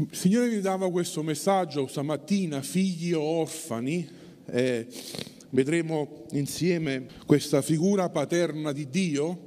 [0.00, 4.08] Il Signore mi dava questo messaggio stamattina, figli o orfani,
[4.46, 4.86] e
[5.50, 9.40] vedremo insieme questa figura paterna di Dio,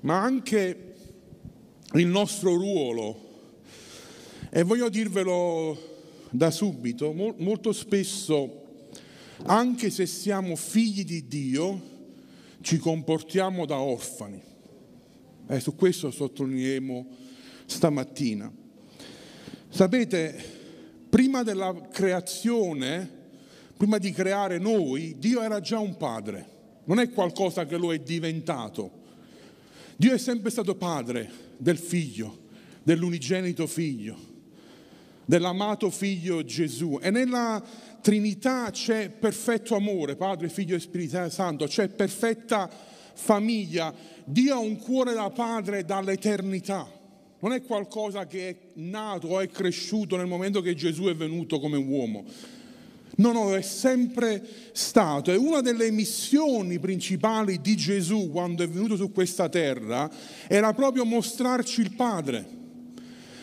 [0.00, 0.94] ma anche
[1.92, 3.24] il nostro ruolo.
[4.50, 5.76] E voglio dirvelo
[6.30, 8.86] da subito, molto spesso,
[9.42, 11.82] anche se siamo figli di Dio,
[12.62, 14.40] ci comportiamo da orfani.
[15.46, 17.06] E su questo sottolineeremo
[17.66, 18.64] stamattina.
[19.76, 20.34] Sapete,
[21.10, 23.06] prima della creazione,
[23.76, 26.48] prima di creare noi, Dio era già un padre,
[26.84, 28.90] non è qualcosa che lo è diventato.
[29.96, 32.44] Dio è sempre stato padre del figlio,
[32.82, 34.16] dell'unigenito figlio,
[35.26, 36.98] dell'amato figlio Gesù.
[37.02, 37.62] E nella
[38.00, 42.66] Trinità c'è perfetto amore, Padre, Figlio e Spirito Santo, c'è perfetta
[43.12, 43.92] famiglia.
[44.24, 46.95] Dio ha un cuore da padre dall'eternità
[47.40, 51.60] non è qualcosa che è nato o è cresciuto nel momento che Gesù è venuto
[51.60, 52.24] come uomo.
[53.18, 55.32] No, no, è sempre stato.
[55.32, 60.10] E una delle missioni principali di Gesù quando è venuto su questa terra
[60.46, 62.54] era proprio mostrarci il Padre.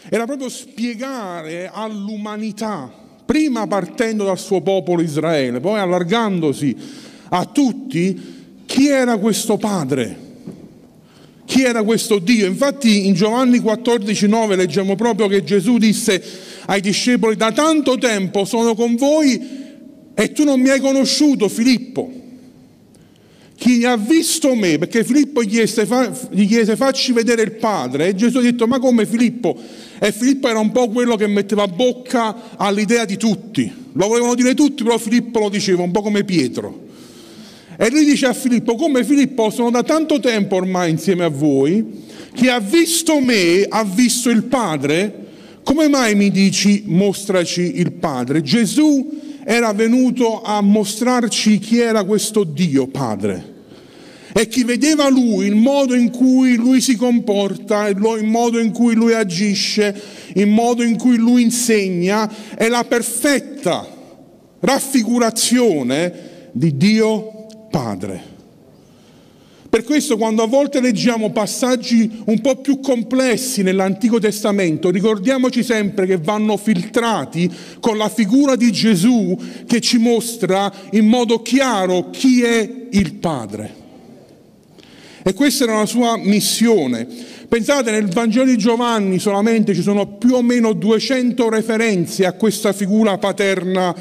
[0.10, 2.92] Era proprio spiegare all'umanità,
[3.26, 6.76] prima partendo dal suo popolo Israele, poi allargandosi
[7.30, 10.33] a tutti, chi era questo Padre
[11.54, 12.48] chi era questo Dio?
[12.48, 16.20] Infatti in Giovanni 14,9 leggiamo proprio che Gesù disse
[16.66, 19.40] ai discepoli, da tanto tempo sono con voi
[20.16, 22.12] e tu non mi hai conosciuto, Filippo.
[23.56, 25.88] Chi ha visto me, perché Filippo gli chiese,
[26.32, 29.56] gli chiese facci vedere il Padre, e Gesù ha detto ma come Filippo?
[30.00, 33.72] E Filippo era un po' quello che metteva bocca all'idea di tutti.
[33.92, 36.93] Lo volevano dire tutti, però Filippo lo diceva, un po' come Pietro.
[37.78, 42.04] E lui dice a Filippo, come Filippo sono da tanto tempo ormai insieme a voi,
[42.34, 45.22] chi ha visto me ha visto il Padre,
[45.64, 48.42] come mai mi dici mostraci il Padre?
[48.42, 53.52] Gesù era venuto a mostrarci chi era questo Dio Padre.
[54.36, 58.96] E chi vedeva lui, il modo in cui lui si comporta, il modo in cui
[58.96, 59.96] lui agisce,
[60.34, 63.88] il modo in cui lui insegna, è la perfetta
[64.60, 67.43] raffigurazione di Dio
[67.74, 68.22] Padre.
[69.68, 76.06] Per questo quando a volte leggiamo passaggi un po' più complessi nell'Antico Testamento, ricordiamoci sempre
[76.06, 79.36] che vanno filtrati con la figura di Gesù
[79.66, 83.82] che ci mostra in modo chiaro chi è il Padre.
[85.24, 87.08] E questa era la sua missione.
[87.48, 92.72] Pensate, nel Vangelo di Giovanni solamente ci sono più o meno 200 referenze a questa
[92.74, 93.96] figura paterna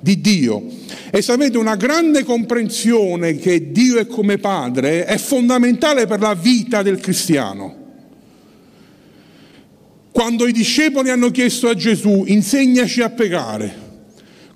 [0.00, 0.62] di Dio.
[1.10, 6.82] E sapete, una grande comprensione che Dio è come Padre è fondamentale per la vita
[6.82, 7.76] del cristiano.
[10.10, 13.86] Quando i discepoli hanno chiesto a Gesù, insegnaci a pregare,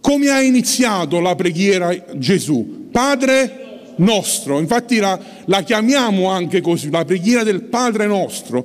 [0.00, 2.88] come ha iniziato la preghiera Gesù?
[2.90, 3.61] Padre
[4.02, 8.64] nostro, infatti la, la chiamiamo anche così, la preghiera del Padre nostro.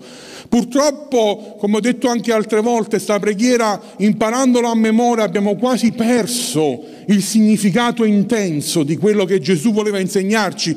[0.49, 6.83] Purtroppo, come ho detto anche altre volte, questa preghiera, imparandola a memoria, abbiamo quasi perso
[7.07, 10.75] il significato intenso di quello che Gesù voleva insegnarci,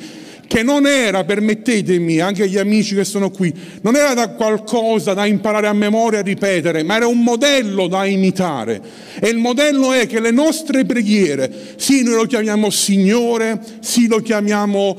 [0.51, 5.25] che non era, permettetemi, anche agli amici che sono qui, non era da qualcosa da
[5.25, 8.83] imparare a memoria e ripetere, ma era un modello da imitare.
[9.21, 14.19] E il modello è che le nostre preghiere, sì, noi lo chiamiamo Signore, sì, lo
[14.19, 14.99] chiamiamo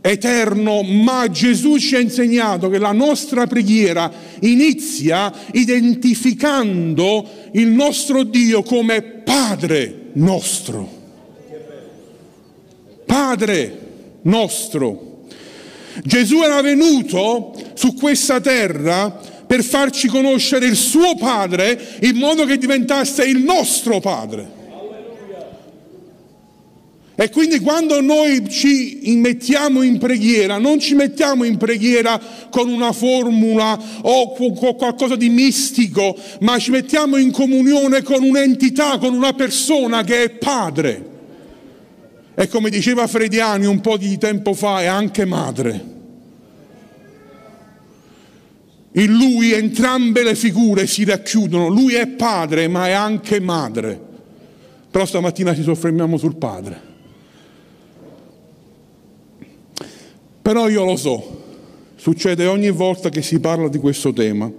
[0.00, 4.10] eterno, ma Gesù ci ha insegnato che la nostra preghiera
[4.40, 11.00] inizia identificando il nostro Dio come Padre nostro.
[13.06, 13.81] Padre
[14.22, 15.10] nostro.
[16.04, 22.56] Gesù era venuto su questa terra per farci conoscere il suo Padre in modo che
[22.56, 24.60] diventasse il nostro Padre.
[27.14, 32.18] E quindi quando noi ci mettiamo in preghiera, non ci mettiamo in preghiera
[32.50, 38.96] con una formula o con qualcosa di mistico, ma ci mettiamo in comunione con un'entità,
[38.96, 41.11] con una persona che è padre.
[42.34, 45.90] E come diceva Frediani un po' di tempo fa, è anche madre.
[48.92, 53.98] In lui entrambe le figure si racchiudono, lui è padre ma è anche madre.
[54.90, 56.90] Però stamattina ci soffermiamo sul padre.
[60.42, 61.44] Però io lo so,
[61.96, 64.50] succede ogni volta che si parla di questo tema,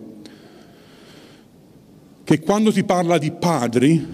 [2.24, 4.08] che quando si parla di padri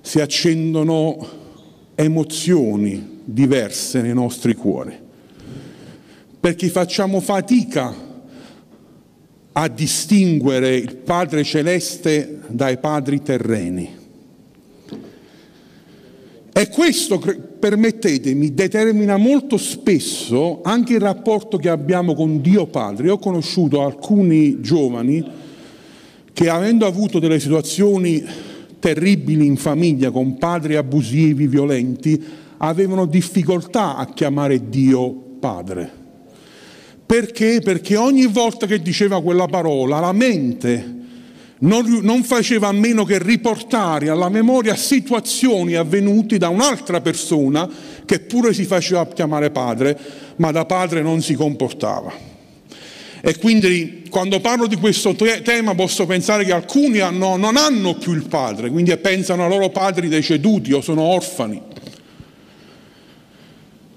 [0.00, 1.37] si accendono
[2.00, 4.96] emozioni diverse nei nostri cuori,
[6.38, 7.92] perché facciamo fatica
[9.50, 13.96] a distinguere il Padre celeste dai padri terreni.
[16.52, 17.18] E questo,
[17.58, 23.06] permettetemi, determina molto spesso anche il rapporto che abbiamo con Dio Padre.
[23.08, 25.24] Io ho conosciuto alcuni giovani
[26.32, 28.24] che avendo avuto delle situazioni
[28.78, 32.22] terribili in famiglia con padri abusivi, violenti,
[32.58, 35.90] avevano difficoltà a chiamare Dio Padre.
[37.04, 37.60] Perché?
[37.62, 40.96] Perché ogni volta che diceva quella parola la mente
[41.60, 47.68] non, non faceva a meno che riportare alla memoria situazioni avvenute da un'altra persona
[48.04, 49.98] che pure si faceva chiamare padre,
[50.36, 52.37] ma da padre non si comportava.
[53.20, 57.94] E quindi quando parlo di questo te- tema posso pensare che alcuni hanno, non hanno
[57.94, 61.60] più il padre, quindi pensano ai loro padri deceduti o sono orfani,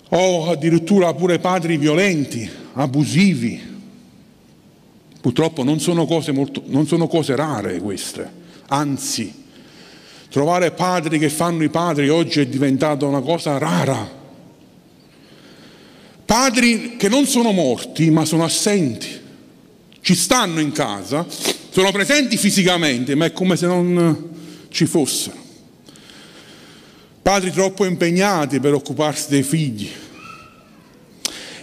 [0.09, 3.69] o addirittura pure padri violenti, abusivi,
[5.21, 8.27] Purtroppo non sono cose, molto, non sono cose rare queste,
[8.69, 9.31] anzi,
[10.31, 14.19] trovare padri che fanno i padri oggi è diventata una cosa rara.
[16.31, 19.09] Padri che non sono morti ma sono assenti,
[19.99, 21.27] ci stanno in casa,
[21.69, 24.29] sono presenti fisicamente ma è come se non
[24.69, 25.35] ci fossero.
[27.21, 29.89] Padri troppo impegnati per occuparsi dei figli,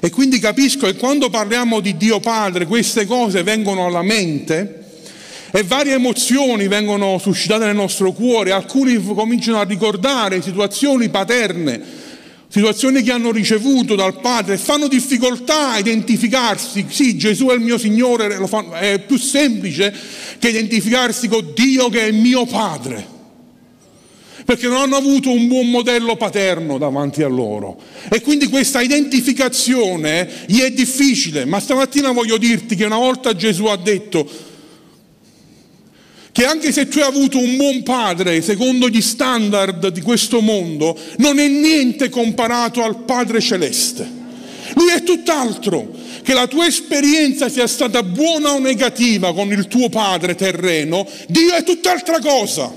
[0.00, 4.84] e quindi capisco che quando parliamo di Dio Padre queste cose vengono alla mente
[5.50, 12.06] e varie emozioni vengono suscitate nel nostro cuore, alcuni cominciano a ricordare situazioni paterne,
[12.48, 16.86] situazioni che hanno ricevuto dal Padre fanno difficoltà a identificarsi.
[16.88, 18.38] Sì, Gesù è il mio Signore,
[18.80, 19.94] è più semplice
[20.38, 23.16] che identificarsi con Dio che è mio Padre
[24.48, 27.78] perché non hanno avuto un buon modello paterno davanti a loro.
[28.10, 33.66] E quindi questa identificazione gli è difficile, ma stamattina voglio dirti che una volta Gesù
[33.66, 34.26] ha detto
[36.38, 40.96] che anche se tu hai avuto un buon padre secondo gli standard di questo mondo,
[41.16, 44.08] non è niente comparato al Padre celeste.
[44.74, 45.90] Lui è tutt'altro.
[46.22, 51.54] Che la tua esperienza sia stata buona o negativa con il tuo padre terreno, Dio
[51.54, 52.72] è tutt'altra cosa.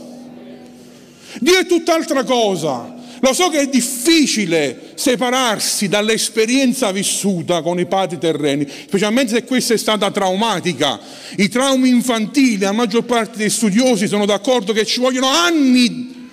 [1.40, 2.96] Dio è tutt'altra cosa.
[3.24, 9.76] Lo so che è difficile separarsi dall'esperienza vissuta con i padri terreni, specialmente se questa
[9.76, 11.00] è stata traumatica.
[11.38, 16.30] I traumi infantili, la maggior parte dei studiosi sono d'accordo che ci vogliono anni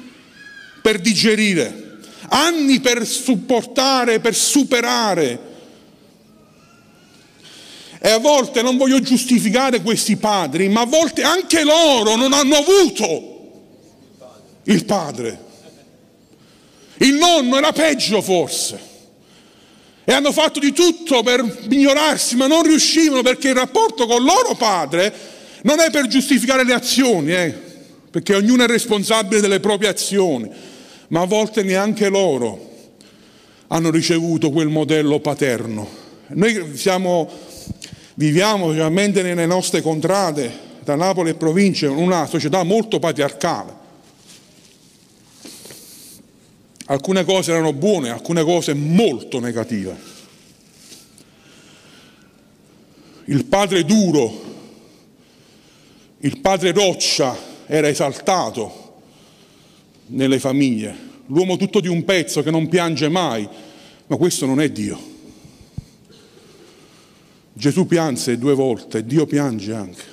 [0.80, 1.98] per digerire,
[2.30, 5.40] anni per supportare, per superare.
[8.00, 12.56] E a volte non voglio giustificare questi padri, ma a volte anche loro non hanno
[12.56, 13.50] avuto
[14.64, 15.47] il padre.
[16.98, 18.86] Il nonno era peggio forse.
[20.04, 24.54] E hanno fatto di tutto per migliorarsi, ma non riuscivano perché il rapporto con loro
[24.54, 25.12] padre
[25.62, 27.54] non è per giustificare le azioni, eh,
[28.10, 30.50] perché ognuno è responsabile delle proprie azioni,
[31.08, 32.66] ma a volte neanche loro
[33.66, 35.86] hanno ricevuto quel modello paterno.
[36.28, 37.30] Noi siamo,
[38.14, 43.77] viviamo ovviamente nelle nostre contrade, da Napoli e provincia, in una società molto patriarcale
[46.90, 49.94] Alcune cose erano buone, alcune cose molto negative.
[53.26, 54.42] Il padre duro,
[56.20, 57.36] il padre roccia
[57.66, 59.02] era esaltato
[60.06, 60.96] nelle famiglie,
[61.26, 63.46] l'uomo tutto di un pezzo che non piange mai,
[64.06, 65.16] ma questo non è Dio.
[67.52, 70.04] Gesù pianse due volte, Dio piange anche,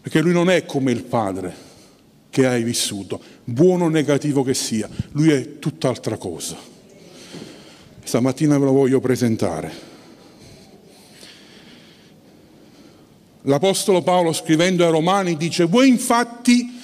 [0.00, 1.65] perché lui non è come il padre
[2.36, 6.54] che hai vissuto, buono o negativo che sia, lui è tutt'altra cosa.
[8.04, 9.72] Stamattina ve lo voglio presentare.
[13.40, 16.78] L'Apostolo Paolo scrivendo ai Romani dice, voi infatti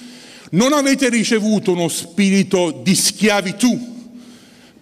[0.51, 4.09] non avete ricevuto uno spirito di schiavitù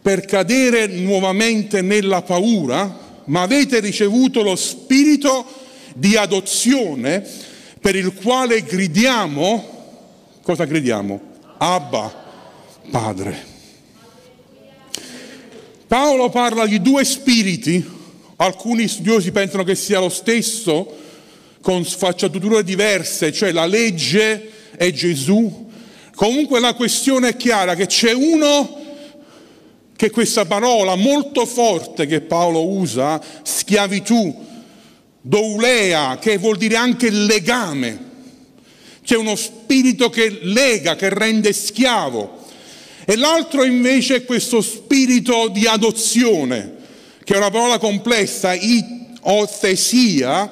[0.02, 5.46] per cadere nuovamente nella paura, ma avete ricevuto lo spirito
[5.96, 7.28] di adozione
[7.82, 9.80] per il quale gridiamo
[10.44, 11.22] Cosa crediamo?
[11.58, 12.12] Abba,
[12.90, 13.50] Padre.
[15.86, 17.86] Paolo parla di due spiriti,
[18.38, 20.98] alcuni studiosi pensano che sia lo stesso,
[21.62, 25.70] con sfacciature diverse, cioè la legge e Gesù.
[26.16, 28.80] Comunque la questione è chiara, che c'è uno
[29.96, 34.36] che questa parola molto forte che Paolo usa, schiavitù,
[35.22, 38.11] doulea, che vuol dire anche legame,
[39.12, 42.46] c'è uno spirito che lega, che rende schiavo.
[43.04, 46.76] E l'altro invece è questo spirito di adozione,
[47.22, 50.50] che è una parola complessa, iothesia,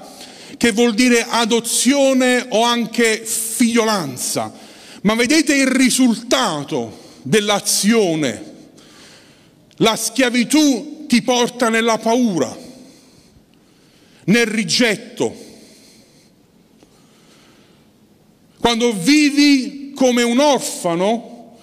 [0.57, 4.51] che vuol dire adozione o anche figliolanza,
[5.03, 8.43] ma vedete il risultato dell'azione.
[9.77, 12.53] La schiavitù ti porta nella paura,
[14.25, 15.47] nel rigetto.
[18.59, 21.55] Quando vivi come un orfano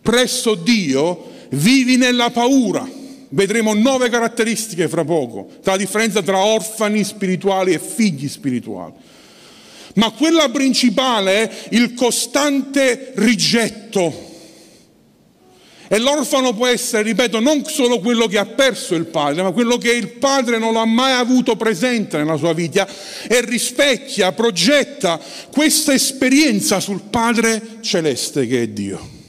[0.00, 2.88] presso Dio, vivi nella paura.
[3.30, 8.92] Vedremo nove caratteristiche fra poco, la differenza tra orfani spirituali e figli spirituali.
[9.94, 14.30] Ma quella principale è il costante rigetto.
[15.88, 19.76] E l'orfano può essere, ripeto, non solo quello che ha perso il padre, ma quello
[19.76, 22.88] che il padre non l'ha mai avuto presente nella sua vita
[23.28, 25.20] e rispecchia, progetta
[25.52, 29.20] questa esperienza sul Padre celeste che è Dio.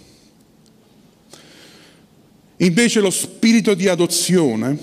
[2.57, 4.77] Invece lo spirito di adozione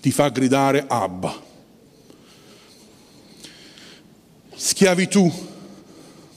[0.00, 1.42] ti fa gridare Abba.
[4.54, 5.54] Schiavitù.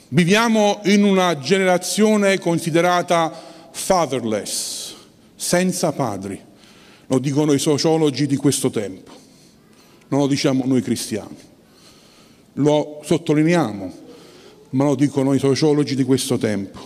[0.10, 3.49] Viviamo in una generazione considerata
[3.80, 4.94] fatherless,
[5.36, 6.40] senza padri.
[7.08, 9.12] Lo dicono i sociologi di questo tempo,
[10.10, 11.36] non lo diciamo noi cristiani.
[12.54, 13.94] Lo sottolineiamo,
[14.72, 16.80] ma lo dicono i sociologi di questo tempo.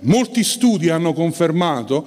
[0.00, 2.04] Molti studi hanno confermato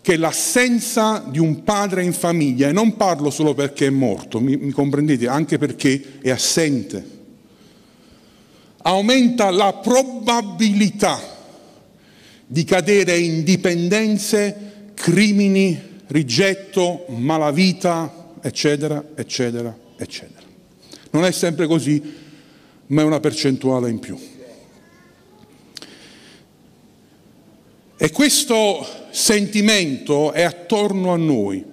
[0.00, 4.56] che l'assenza di un padre in famiglia, e non parlo solo perché è morto, mi,
[4.56, 7.20] mi comprendete, anche perché è assente,
[8.78, 11.31] aumenta la probabilità
[12.52, 20.46] di cadere in dipendenze, crimini, rigetto, malavita, eccetera, eccetera, eccetera.
[21.12, 22.02] Non è sempre così,
[22.88, 24.18] ma è una percentuale in più.
[27.96, 31.64] E questo sentimento è attorno a noi.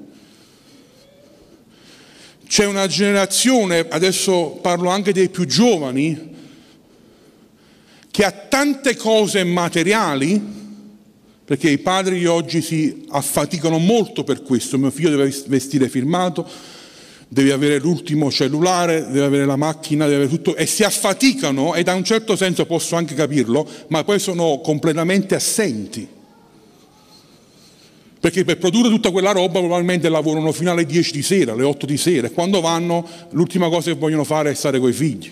[2.48, 6.36] C'è una generazione, adesso parlo anche dei più giovani,
[8.10, 10.60] che ha tante cose materiali,
[11.50, 16.48] perché i padri oggi si affaticano molto per questo, mio figlio deve vestire firmato,
[17.28, 21.82] deve avere l'ultimo cellulare, deve avere la macchina, deve avere tutto, e si affaticano e
[21.82, 26.08] da un certo senso posso anche capirlo, ma poi sono completamente assenti.
[28.20, 31.88] Perché per produrre tutta quella roba probabilmente lavorano fino alle 10 di sera, alle 8
[31.88, 32.28] di sera.
[32.28, 35.32] E quando vanno l'ultima cosa che vogliono fare è stare con i figli.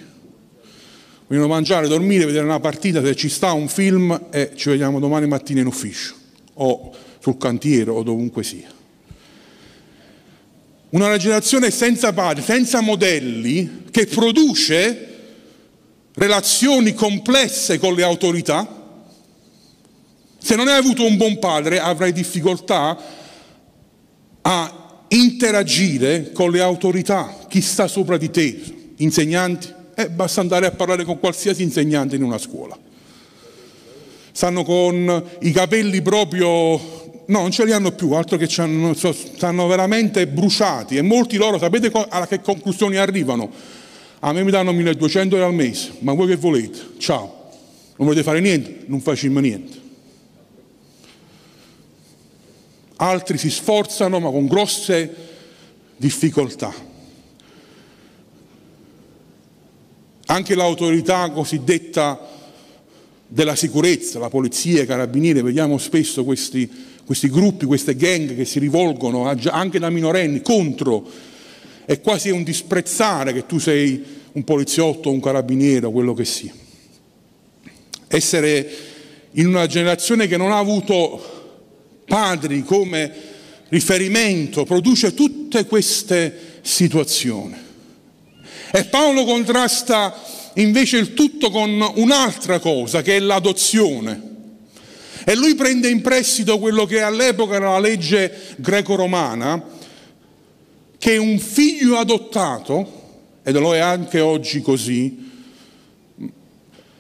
[1.28, 5.28] Vogliono mangiare, dormire, vedere una partita, se ci sta un film e ci vediamo domani
[5.28, 6.16] mattina in ufficio
[6.54, 8.70] o sul cantiere o dovunque sia.
[10.90, 15.06] Una generazione senza padri, senza modelli, che produce
[16.14, 18.76] relazioni complesse con le autorità,
[20.38, 22.98] se non hai avuto un buon padre avrai difficoltà
[24.44, 29.76] a interagire con le autorità, chi sta sopra di te, insegnanti.
[30.00, 32.78] Eh, basta andare a parlare con qualsiasi insegnante in una scuola.
[34.32, 36.46] Stanno con i capelli proprio,
[37.26, 41.92] no, non ce li hanno più, altro che stanno veramente bruciati e molti loro, sapete
[41.92, 43.50] a che conclusioni arrivano?
[44.20, 46.80] A me mi danno 1200 euro al mese, ma voi che volete?
[47.00, 47.50] Ciao,
[47.96, 48.84] non volete fare niente?
[48.86, 49.86] Non facciamo niente.
[52.98, 55.16] altri si sforzano ma con grosse
[55.98, 56.74] difficoltà.
[60.30, 62.20] Anche l'autorità cosiddetta
[63.28, 66.70] della sicurezza, la polizia, i carabinieri, vediamo spesso questi,
[67.06, 71.10] questi gruppi, queste gang che si rivolgono anche da minorenni contro,
[71.86, 74.04] è quasi un disprezzare che tu sei
[74.34, 76.54] un poliziotto, un carabiniere, quello che sia.
[78.08, 78.70] Essere
[79.32, 83.14] in una generazione che non ha avuto padri come
[83.70, 87.67] riferimento, produce tutte queste situazioni.
[88.72, 90.14] E Paolo contrasta
[90.56, 94.36] invece il tutto con un'altra cosa, che è l'adozione.
[95.26, 99.62] E lui prende in prestito quello che all'epoca era la legge greco-romana,
[100.98, 102.94] che un figlio adottato,
[103.44, 105.26] ed lo è anche oggi così,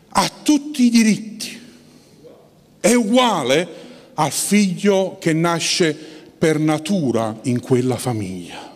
[0.10, 1.60] ha tutti i diritti.
[2.80, 3.68] È uguale
[4.14, 5.94] al figlio che nasce
[6.38, 8.67] per natura in quella famiglia.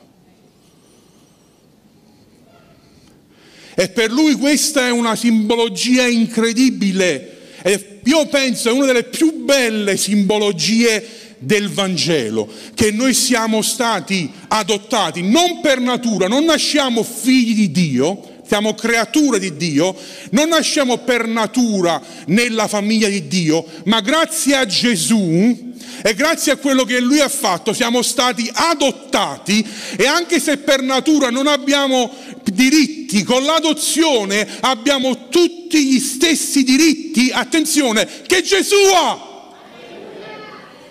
[3.82, 7.38] E per lui questa è una simbologia incredibile.
[7.64, 11.04] E io penso è una delle più belle simbologie
[11.40, 18.31] del Vangelo, che noi siamo stati adottati non per natura, non nasciamo figli di Dio,
[18.52, 19.96] siamo creature di Dio,
[20.32, 25.72] non nasciamo per natura nella famiglia di Dio, ma grazie a Gesù
[26.04, 29.66] e grazie a quello che Lui ha fatto siamo stati adottati
[29.96, 37.32] e anche se per natura non abbiamo diritti, con l'adozione abbiamo tutti gli stessi diritti,
[37.32, 39.54] attenzione, che Gesù ha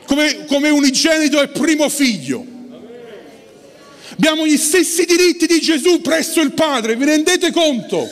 [0.06, 2.59] come, come unigenito e primo figlio.
[4.20, 8.06] Abbiamo gli stessi diritti di Gesù presso il Padre, vi rendete conto?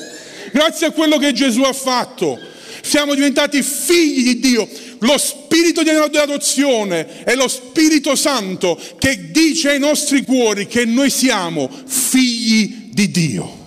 [0.52, 2.38] Grazie a quello che Gesù ha fatto,
[2.80, 4.66] siamo diventati figli di Dio.
[5.00, 11.10] Lo spirito di adozione è lo Spirito Santo che dice ai nostri cuori che noi
[11.10, 13.66] siamo figli di Dio.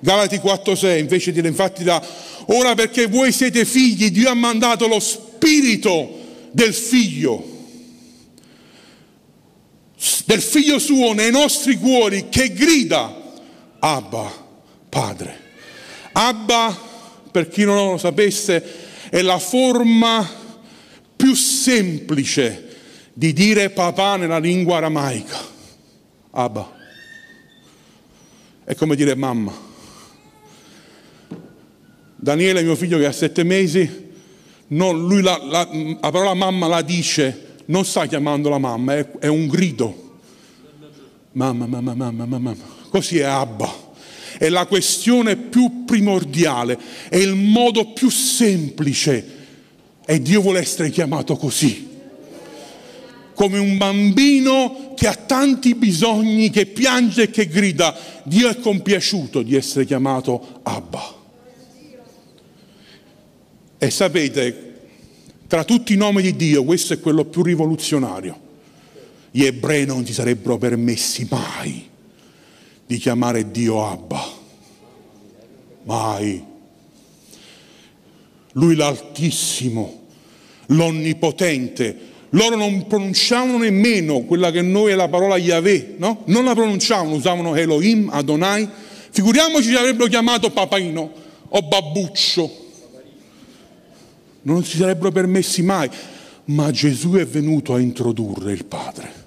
[0.00, 2.02] Galati 4:6 invece dire infatti da
[2.46, 6.20] ora perché voi siete figli, Dio ha mandato lo spirito
[6.52, 7.57] del figlio,
[10.26, 13.26] del figlio suo nei nostri cuori che grida
[13.80, 14.30] Abba,
[14.88, 15.46] Padre.
[16.12, 16.76] Abba,
[17.30, 20.28] per chi non lo sapesse, è la forma
[21.14, 22.76] più semplice
[23.12, 25.38] di dire papà nella lingua aramaica.
[26.30, 26.76] Abba.
[28.64, 29.66] È come dire mamma.
[32.16, 34.06] Daniele, mio figlio che ha sette mesi,
[34.68, 39.10] non, lui la, la, la, parola mamma la dice, non sta chiamando la mamma, è,
[39.18, 40.06] è un grido.
[41.32, 42.56] Mamma, mamma, mamma, mamma,
[42.88, 43.86] così è Abba.
[44.38, 49.36] È la questione più primordiale, è il modo più semplice
[50.04, 51.86] e Dio vuole essere chiamato così.
[53.34, 59.42] Come un bambino che ha tanti bisogni, che piange e che grida, Dio è compiaciuto
[59.42, 61.14] di essere chiamato Abba.
[63.76, 64.67] E sapete,
[65.48, 68.38] tra tutti i nomi di Dio, questo è quello più rivoluzionario.
[69.30, 71.88] Gli ebrei non si sarebbero permessi mai
[72.86, 74.22] di chiamare Dio Abba.
[75.84, 76.44] Mai.
[78.52, 80.02] Lui l'Altissimo,
[80.66, 81.96] l'Onnipotente.
[82.30, 86.24] Loro non pronunciavano nemmeno quella che noi è la parola Yahweh, no?
[86.26, 88.68] Non la pronunciavano, usavano Elohim, Adonai.
[89.10, 91.10] Figuriamoci se avrebbero chiamato Papaino
[91.48, 92.66] o Babbuccio
[94.42, 95.90] non si sarebbero permessi mai,
[96.46, 99.26] ma Gesù è venuto a introdurre il Padre.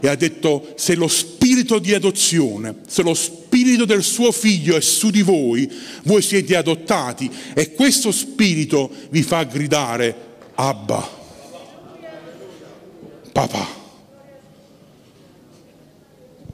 [0.00, 4.80] E ha detto se lo spirito di adozione, se lo spirito del suo figlio è
[4.80, 5.70] su di voi,
[6.04, 7.30] voi siete adottati.
[7.54, 11.08] E questo spirito vi fa gridare Abba,
[13.32, 13.66] papà,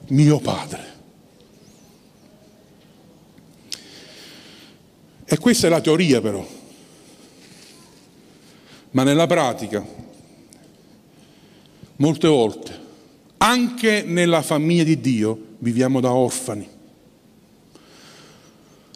[0.07, 0.89] mio padre.
[5.25, 6.59] E questa è la teoria però
[8.91, 9.85] ma nella pratica,
[11.97, 12.79] molte volte,
[13.37, 16.67] anche nella famiglia di Dio, viviamo da orfani.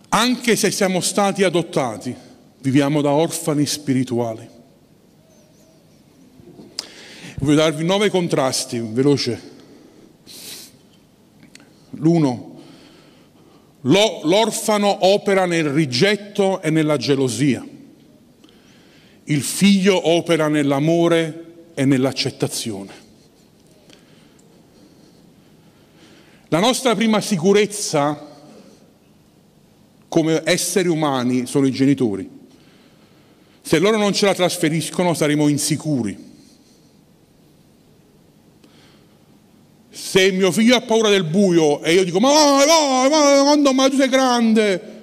[0.09, 2.15] Anche se siamo stati adottati,
[2.59, 4.49] viviamo da orfani spirituali.
[7.39, 9.53] Voglio darvi nove contrasti, veloce.
[11.91, 12.59] L'uno,
[13.81, 17.65] l'orfano opera nel rigetto e nella gelosia.
[19.25, 23.03] Il figlio opera nell'amore e nell'accettazione.
[26.49, 28.33] La nostra prima sicurezza
[30.07, 32.29] come esseri umani sono i genitori.
[33.61, 36.33] Se loro non ce la trasferiscono saremo insicuri.
[39.89, 43.73] Se mio figlio ha paura del buio e io dico ma vai, vai, vai, quando
[43.73, 44.93] mai tu sei grande,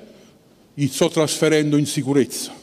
[0.75, 2.62] gli sto trasferendo insicurezza.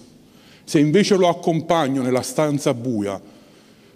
[0.70, 3.20] Se invece lo accompagno nella stanza buia,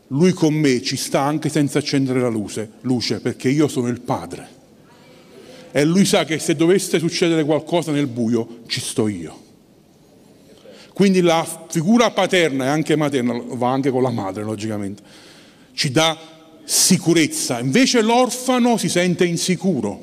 [0.07, 4.01] lui con me ci sta anche senza accendere la luce, luce perché io sono il
[4.01, 4.47] padre.
[5.71, 9.39] E lui sa che se dovesse succedere qualcosa nel buio, ci sto io.
[10.95, 15.03] Quindi la figura paterna e anche materna, va anche con la madre logicamente,
[15.73, 16.17] ci dà
[16.63, 17.59] sicurezza.
[17.59, 20.01] Invece l'orfano si sente insicuro.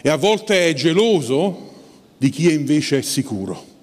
[0.00, 1.67] E a volte è geloso
[2.18, 3.76] di chi invece è sicuro.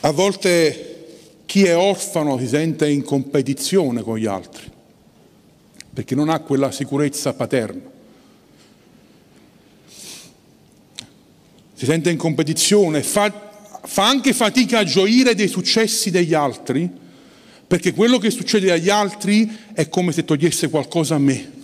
[0.00, 4.70] A volte chi è orfano si sente in competizione con gli altri,
[5.92, 7.96] perché non ha quella sicurezza paterna.
[11.74, 16.90] Si sente in competizione, fa, fa anche fatica a gioire dei successi degli altri,
[17.66, 21.57] perché quello che succede agli altri è come se togliesse qualcosa a me.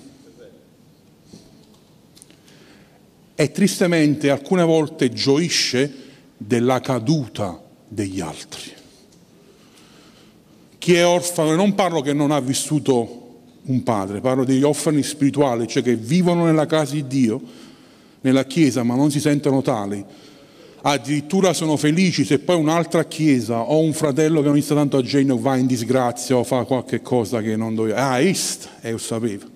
[3.34, 5.92] E tristemente alcune volte gioisce
[6.36, 8.72] della caduta degli altri.
[10.78, 13.22] Chi è orfano, e non parlo che non ha vissuto
[13.62, 17.40] un padre, parlo degli orfani spirituali, cioè che vivono nella casa di Dio,
[18.20, 20.04] nella Chiesa, ma non si sentono tali,
[20.82, 25.02] addirittura sono felici se poi un'altra chiesa o un fratello che non sta tanto a
[25.02, 28.10] genio va in disgrazia o fa qualche cosa che non doveva.
[28.10, 29.53] Ah, ist, e lo sapevo.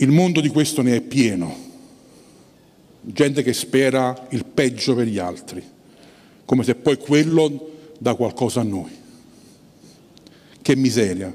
[0.00, 1.66] Il mondo di questo ne è pieno.
[3.00, 5.62] Gente che spera il peggio per gli altri,
[6.44, 8.90] come se poi quello dà qualcosa a noi.
[10.60, 11.34] Che miseria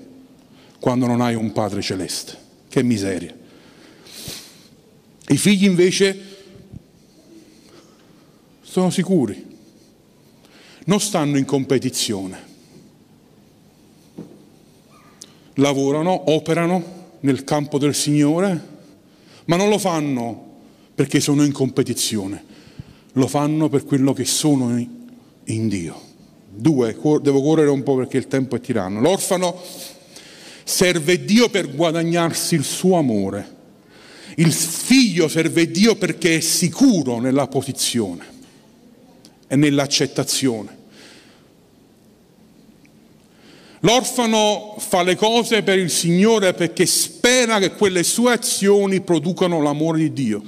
[0.79, 2.37] quando non hai un Padre celeste.
[2.69, 3.35] Che miseria.
[5.27, 6.31] I figli invece
[8.61, 9.45] sono sicuri,
[10.85, 12.37] non stanno in competizione,
[15.55, 18.71] lavorano, operano nel campo del Signore,
[19.45, 20.51] ma non lo fanno
[20.95, 22.43] perché sono in competizione,
[23.13, 24.77] lo fanno per quello che sono
[25.45, 26.11] in Dio.
[26.49, 28.99] Due, devo correre un po' perché il tempo è tiranno.
[28.99, 29.59] L'orfano
[30.63, 33.61] serve Dio per guadagnarsi il suo amore.
[34.35, 38.25] Il figlio serve Dio perché è sicuro nella posizione
[39.47, 40.81] e nell'accettazione.
[43.85, 49.99] L'orfano fa le cose per il Signore perché spera che quelle sue azioni producano l'amore
[49.99, 50.41] di Dio.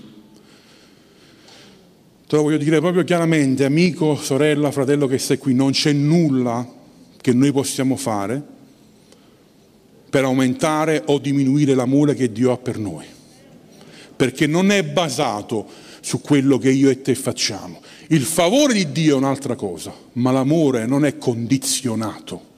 [2.27, 6.65] Te lo voglio dire proprio chiaramente, amico, sorella, fratello che sei qui, non c'è nulla
[7.19, 8.41] che noi possiamo fare
[10.09, 13.05] per aumentare o diminuire l'amore che Dio ha per noi,
[14.15, 15.67] perché non è basato
[15.99, 20.31] su quello che io e te facciamo, il favore di Dio è un'altra cosa, ma
[20.31, 22.53] l'amore non è condizionato.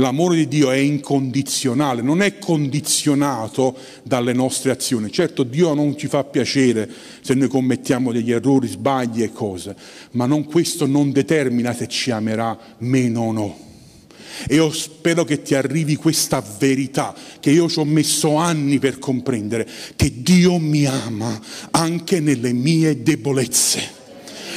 [0.00, 5.12] L'amore di Dio è incondizionale, non è condizionato dalle nostre azioni.
[5.12, 6.88] Certo Dio non ci fa piacere
[7.20, 9.76] se noi commettiamo degli errori, sbagli e cose,
[10.12, 13.58] ma non, questo non determina se ci amerà meno o no.
[14.48, 18.98] E io spero che ti arrivi questa verità che io ci ho messo anni per
[18.98, 21.38] comprendere, che Dio mi ama
[21.72, 23.98] anche nelle mie debolezze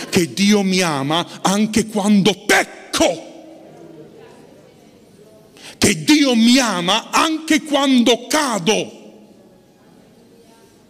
[0.09, 3.32] che Dio mi ama anche quando pecco.
[5.83, 9.01] Che Dio mi ama anche quando cado.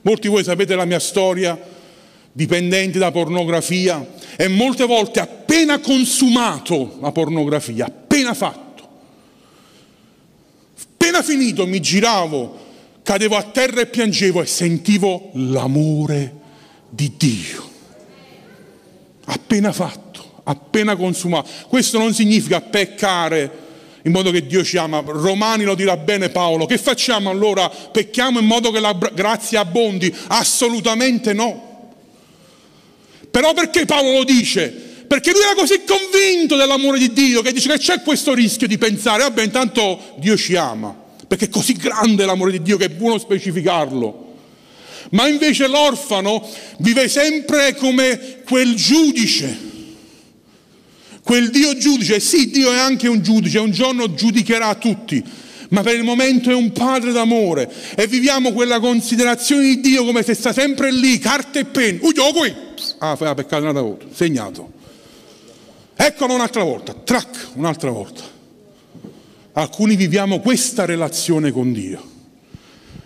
[0.02, 1.60] Molti di voi sapete la mia storia,
[2.32, 4.06] dipendenti da pornografia,
[4.38, 8.88] e molte volte appena consumato la pornografia, appena fatto,
[10.80, 12.60] appena finito mi giravo,
[13.02, 16.36] cadevo a terra e piangevo e sentivo l'amore
[16.88, 17.72] di Dio
[19.26, 21.50] appena fatto, appena consumato.
[21.68, 23.62] Questo non significa peccare
[24.04, 25.02] in modo che Dio ci ama.
[25.06, 26.66] Romani lo dirà bene Paolo.
[26.66, 27.70] Che facciamo allora?
[27.70, 30.14] Pecchiamo in modo che la grazia abbondi?
[30.28, 31.72] Assolutamente no.
[33.32, 34.70] Però perché Paolo lo dice?
[35.08, 38.78] Perché lui era così convinto dell'amore di Dio che dice che c'è questo rischio di
[38.78, 40.96] pensare, vabbè intanto Dio ci ama,
[41.28, 44.32] perché è così grande l'amore di Dio che è buono specificarlo.
[45.12, 49.56] Ma invece l'orfano vive sempre come quel giudice,
[51.24, 52.20] quel Dio giudice.
[52.20, 55.24] Sì, Dio è anche un giudice, un giorno giudicherà tutti,
[55.70, 60.22] ma per il momento è un padre d'amore e viviamo quella considerazione di Dio come
[60.22, 62.00] se sta sempre lì, carta e penna.
[62.04, 62.54] Ui, oh, qui!
[63.00, 64.72] Ah, fai la peccata un'altra volta, segnato.
[65.96, 68.22] Eccolo un'altra volta, trac, un'altra volta.
[69.54, 72.12] Alcuni viviamo questa relazione con Dio.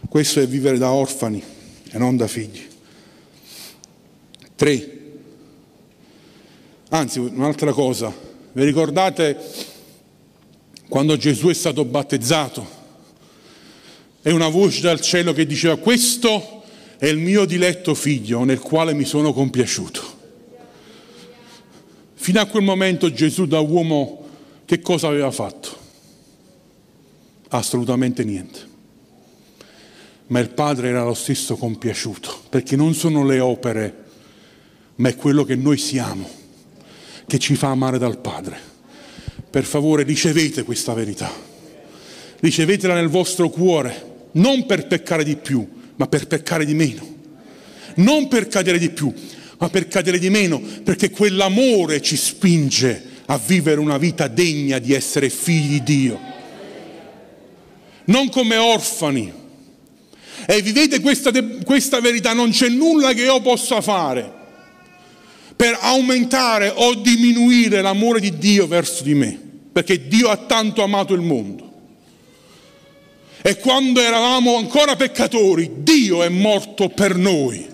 [0.09, 1.43] Questo è vivere da orfani
[1.91, 2.65] e non da figli.
[4.55, 4.96] Tre.
[6.89, 8.13] Anzi, un'altra cosa,
[8.53, 9.37] vi ricordate
[10.87, 12.75] quando Gesù è stato battezzato?
[14.21, 16.63] E una voce dal cielo che diceva questo
[16.97, 20.15] è il mio diletto figlio nel quale mi sono compiaciuto.
[22.15, 24.27] Fino a quel momento Gesù da uomo
[24.65, 25.77] che cosa aveva fatto?
[27.49, 28.75] Assolutamente niente
[30.27, 34.05] ma il Padre era lo stesso compiaciuto, perché non sono le opere,
[34.95, 36.29] ma è quello che noi siamo,
[37.27, 38.57] che ci fa amare dal Padre.
[39.49, 41.31] Per favore ricevete questa verità,
[42.39, 47.15] ricevetela nel vostro cuore, non per peccare di più, ma per peccare di meno,
[47.95, 49.13] non per cadere di più,
[49.57, 54.93] ma per cadere di meno, perché quell'amore ci spinge a vivere una vita degna di
[54.93, 56.19] essere figli di Dio.
[58.05, 59.33] Non come orfani,
[60.45, 61.31] e vivete questa,
[61.65, 64.36] questa verità, non c'è nulla che io possa fare
[65.57, 69.37] per aumentare o diminuire l'amore di Dio verso di me,
[69.73, 71.65] perché Dio ha tanto amato il mondo.
[73.41, 77.67] E quando eravamo ancora peccatori, Dio è morto per noi.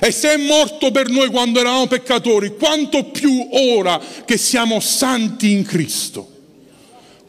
[0.00, 5.52] E se è morto per noi quando eravamo peccatori, quanto più ora che siamo santi
[5.52, 6.32] in Cristo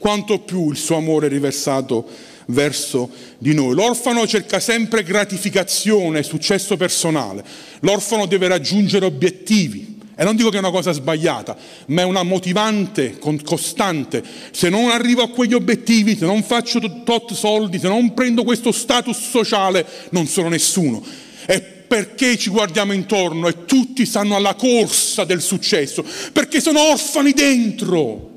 [0.04, 2.06] quanto più il suo amore è riversato
[2.48, 3.74] verso di noi.
[3.74, 7.44] L'orfano cerca sempre gratificazione, successo personale.
[7.82, 9.92] L'orfano deve raggiungere obiettivi.
[10.16, 14.24] E non dico che è una cosa sbagliata, ma è una motivante costante.
[14.52, 18.72] Se non arrivo a quegli obiettivi, se non faccio tot soldi, se non prendo questo
[18.72, 21.04] status sociale, non sono nessuno.
[21.48, 26.06] E perché ci guardiamo intorno e tutti stanno alla corsa del successo?
[26.32, 28.33] Perché sono orfani dentro.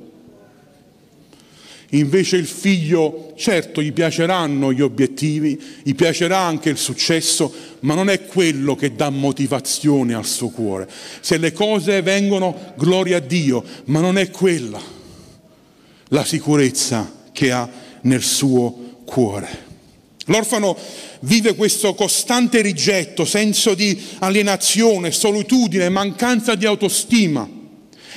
[1.90, 8.09] Invece il figlio, certo, gli piaceranno gli obiettivi, gli piacerà anche il successo, ma non
[8.09, 10.88] è quello che dà motivazione al suo cuore.
[11.20, 14.94] Se le cose vengono, gloria a Dio, ma non è quella
[16.09, 17.68] la sicurezza che ha
[18.03, 19.64] nel suo cuore.
[20.27, 20.77] L'orfano
[21.20, 27.49] vive questo costante rigetto, senso di alienazione, solitudine, mancanza di autostima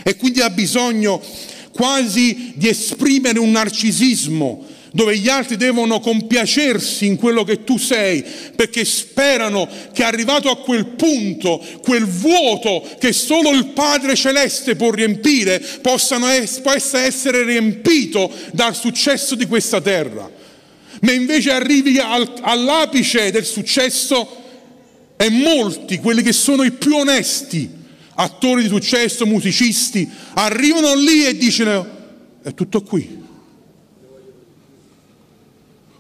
[0.01, 1.21] e quindi ha bisogno
[1.79, 8.21] quasi di esprimere un narcisismo dove gli altri devono compiacersi in quello che tu sei,
[8.53, 14.89] perché sperano che arrivato a quel punto, quel vuoto che solo il Padre Celeste può
[14.91, 16.17] riempire, possa
[17.01, 20.29] essere riempito dal successo di questa terra.
[20.99, 24.35] Ma invece arrivi al- all'apice del successo
[25.15, 27.78] e molti, quelli che sono i più onesti,
[28.21, 31.97] attori di successo, musicisti, arrivano lì e dicono
[32.41, 33.23] è tutto qui.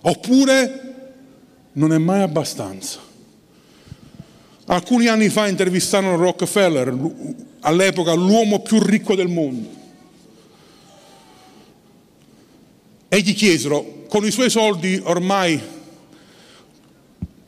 [0.01, 0.83] Oppure
[1.73, 2.99] non è mai abbastanza.
[4.65, 6.95] Alcuni anni fa intervistarono Rockefeller,
[7.61, 9.77] all'epoca l'uomo più ricco del mondo.
[13.07, 15.59] E gli chiesero, con i suoi soldi ormai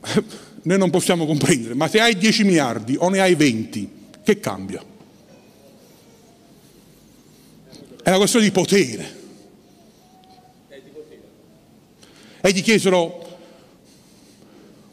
[0.63, 4.83] noi non possiamo comprendere, ma se hai 10 miliardi o ne hai 20, che cambia?
[8.03, 9.19] È una questione di potere.
[12.41, 13.21] E gli chiesero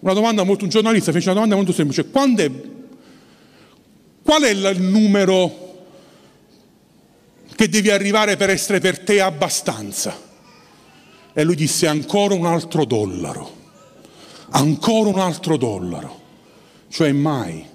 [0.00, 2.50] una domanda molto, un giornalista fece una domanda molto semplice, è,
[4.22, 5.66] qual è il numero
[7.54, 10.26] che devi arrivare per essere per te abbastanza?
[11.32, 13.56] E lui disse ancora un altro dollaro,
[14.50, 16.20] ancora un altro dollaro,
[16.88, 17.67] cioè mai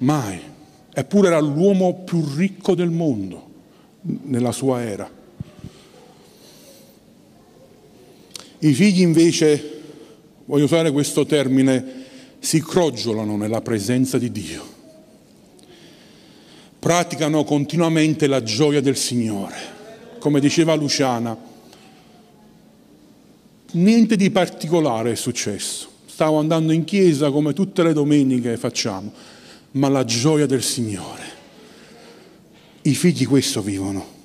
[0.00, 0.40] Mai.
[0.92, 3.48] Eppure era l'uomo più ricco del mondo
[4.02, 5.10] nella sua era.
[8.62, 9.80] I figli invece,
[10.44, 12.04] voglio usare questo termine,
[12.38, 14.78] si crogiolano nella presenza di Dio.
[16.78, 19.78] Praticano continuamente la gioia del Signore.
[20.18, 21.36] Come diceva Luciana,
[23.72, 25.88] niente di particolare è successo.
[26.06, 29.12] Stavo andando in chiesa come tutte le domeniche facciamo
[29.72, 31.22] ma la gioia del Signore.
[32.82, 34.18] I figli questo vivono.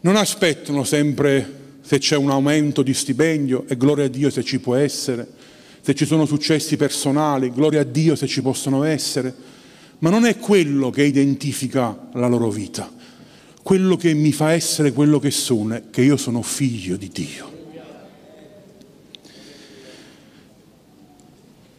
[0.00, 4.58] Non aspettano sempre se c'è un aumento di stipendio e gloria a Dio se ci
[4.58, 5.26] può essere,
[5.80, 9.34] se ci sono successi personali, gloria a Dio se ci possono essere,
[10.00, 12.92] ma non è quello che identifica la loro vita.
[13.62, 17.47] Quello che mi fa essere quello che sono è che io sono figlio di Dio.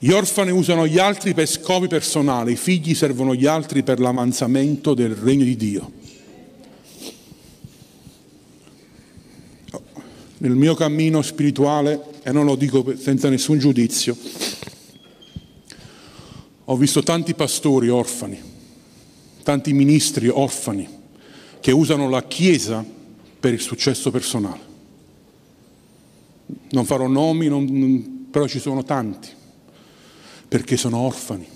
[0.01, 4.93] Gli orfani usano gli altri per scopi personali, i figli servono gli altri per l'avanzamento
[4.93, 5.91] del regno di Dio.
[10.38, 14.15] Nel mio cammino spirituale, e non lo dico senza nessun giudizio,
[16.63, 18.41] ho visto tanti pastori orfani,
[19.43, 20.88] tanti ministri orfani
[21.59, 22.85] che usano la Chiesa
[23.38, 24.62] per il successo personale.
[26.69, 29.35] Non farò nomi, non, però ci sono tanti
[30.49, 31.47] perché sono orfani.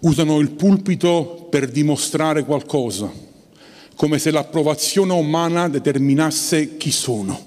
[0.00, 3.10] Usano il pulpito per dimostrare qualcosa,
[3.96, 7.46] come se l'approvazione umana determinasse chi sono.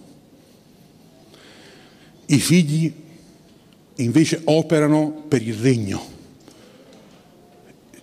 [2.26, 2.94] I figli
[3.96, 6.20] invece operano per il regno.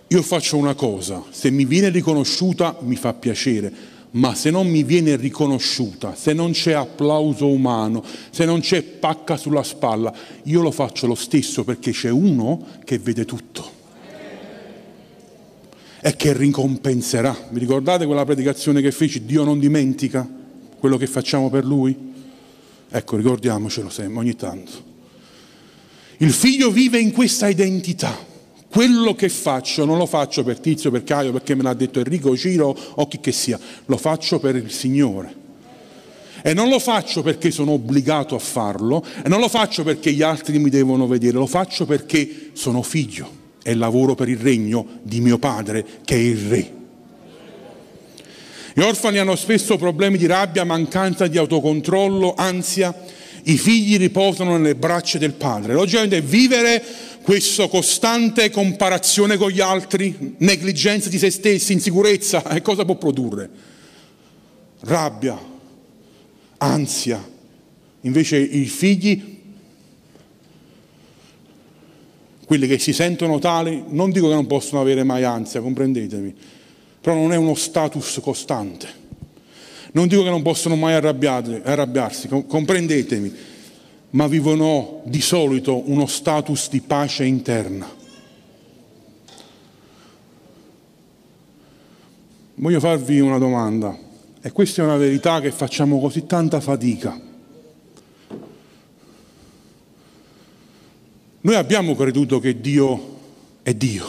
[0.07, 3.71] Io faccio una cosa, se mi viene riconosciuta mi fa piacere,
[4.11, 9.37] ma se non mi viene riconosciuta, se non c'è applauso umano, se non c'è pacca
[9.37, 13.77] sulla spalla, io lo faccio lo stesso perché c'è uno che vede tutto
[16.01, 17.35] e che ricompenserà.
[17.49, 19.25] Vi ricordate quella predicazione che feci?
[19.25, 20.27] Dio non dimentica
[20.79, 21.95] quello che facciamo per Lui?
[22.89, 24.87] Ecco, ricordiamocelo sempre, ogni tanto.
[26.17, 28.27] Il figlio vive in questa identità
[28.69, 32.37] quello che faccio non lo faccio per Tizio, per Caio, perché me l'ha detto Enrico,
[32.37, 35.35] Ciro o chi che sia, lo faccio per il Signore.
[36.41, 40.21] E non lo faccio perché sono obbligato a farlo, e non lo faccio perché gli
[40.21, 45.19] altri mi devono vedere, lo faccio perché sono figlio e lavoro per il regno di
[45.19, 46.73] mio padre che è il re.
[48.73, 52.95] Gli orfani hanno spesso problemi di rabbia, mancanza di autocontrollo, ansia.
[53.43, 55.73] I figli riposano nelle braccia del padre.
[55.73, 56.81] Logicamente vivere
[57.29, 63.47] questa costante comparazione con gli altri, negligenza di se stessi, insicurezza, e cosa può produrre?
[64.79, 65.39] Rabbia,
[66.57, 67.23] ansia.
[68.01, 69.37] Invece i figli
[72.45, 76.33] quelli che si sentono tali, non dico che non possono avere mai ansia, comprendetemi,
[76.99, 78.87] però non è uno status costante.
[79.91, 83.31] Non dico che non possono mai arrabbiarsi, comprendetemi,
[84.11, 87.87] ma vivono di solito uno status di pace interna.
[92.55, 93.97] Voglio farvi una domanda,
[94.41, 97.27] e questa è una verità che facciamo così tanta fatica
[101.41, 103.17] Noi abbiamo creduto che Dio
[103.63, 104.05] è Dio.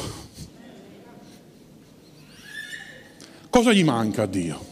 [3.49, 4.67] Cosa gli manca a Dio?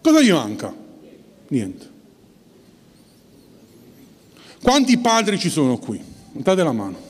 [0.00, 0.72] Cosa gli manca?
[1.48, 1.95] Niente.
[4.62, 6.02] Quanti padri ci sono qui?
[6.32, 7.04] Date la mano.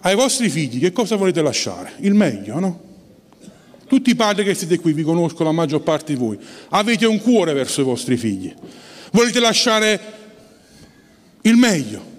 [0.00, 1.94] Ai vostri figli che cosa volete lasciare?
[1.98, 2.80] Il meglio, no?
[3.86, 6.38] Tutti i padri che siete qui, vi conosco la maggior parte di voi,
[6.70, 8.54] avete un cuore verso i vostri figli
[9.16, 10.00] volete lasciare
[11.42, 12.14] il meglio.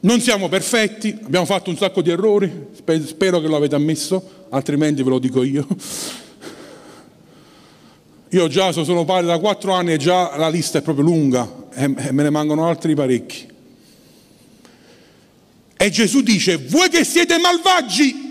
[0.00, 2.68] Non siamo perfetti, abbiamo fatto un sacco di errori,
[3.04, 5.66] spero che lo avete ammesso, altrimenti ve lo dico io.
[8.34, 11.86] Io già sono padre da quattro anni e già la lista è proprio lunga e
[11.86, 13.46] me ne mancano altri parecchi.
[15.76, 18.22] E Gesù dice, voi che siete malvagi,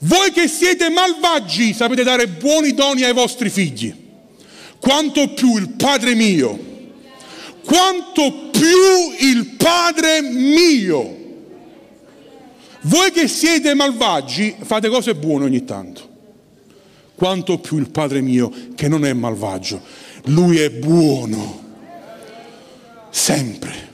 [0.00, 3.94] voi che siete malvagi sapete dare buoni doni ai vostri figli
[4.78, 6.58] quanto più il Padre mio,
[7.64, 11.20] quanto più il Padre mio.
[12.82, 16.10] Voi che siete malvagi fate cose buone ogni tanto,
[17.22, 19.80] quanto più il Padre mio che non è malvagio,
[20.24, 21.62] lui è buono,
[23.10, 23.90] sempre.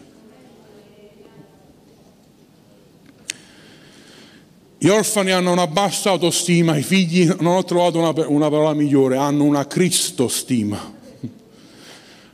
[4.78, 9.18] Gli orfani hanno una bassa autostima, i figli, non ho trovato una, una parola migliore,
[9.18, 10.94] hanno una cristostima.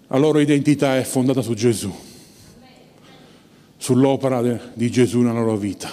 [0.06, 1.92] La loro identità è fondata su Gesù,
[3.78, 5.90] sull'opera de, di Gesù nella loro vita.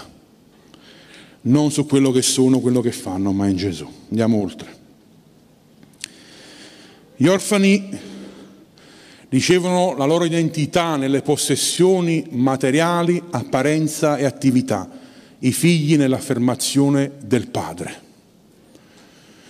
[1.41, 3.89] Non su quello che sono, quello che fanno, ma in Gesù.
[4.09, 4.80] Andiamo oltre.
[7.21, 7.87] Gli orfani
[9.29, 14.89] ricevono la loro identità nelle possessioni materiali, apparenza e attività
[15.37, 18.01] i figli nell'affermazione del padre.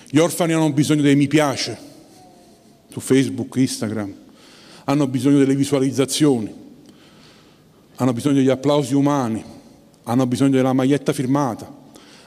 [0.09, 1.77] Gli orfani hanno bisogno dei mi piace
[2.89, 4.13] su Facebook, Instagram,
[4.83, 6.53] hanno bisogno delle visualizzazioni,
[7.95, 9.41] hanno bisogno degli applausi umani,
[10.03, 11.73] hanno bisogno della maglietta firmata,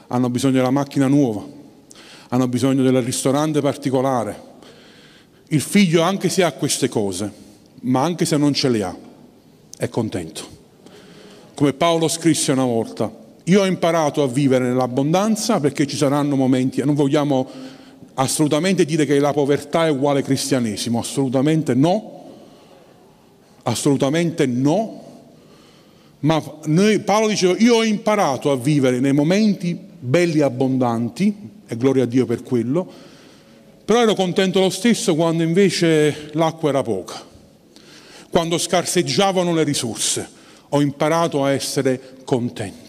[0.07, 1.45] hanno bisogno della macchina nuova,
[2.29, 4.53] hanno bisogno del ristorante particolare.
[5.49, 7.31] Il figlio, anche se ha queste cose,
[7.81, 8.95] ma anche se non ce le ha,
[9.77, 10.53] è contento.
[11.53, 13.11] Come Paolo scrisse una volta,
[13.43, 17.47] io ho imparato a vivere nell'abbondanza perché ci saranno momenti, non vogliamo
[18.15, 22.23] assolutamente dire che la povertà è uguale cristianesimo, assolutamente no,
[23.63, 25.01] assolutamente no,
[26.19, 31.35] ma noi, Paolo diceva io ho imparato a vivere nei momenti belli e abbondanti,
[31.67, 33.13] e gloria a Dio per quello,
[33.85, 37.23] però ero contento lo stesso quando invece l'acqua era poca,
[38.31, 40.27] quando scarseggiavano le risorse,
[40.69, 42.83] ho imparato a essere contento.